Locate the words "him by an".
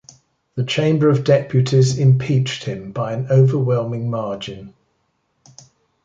2.63-3.27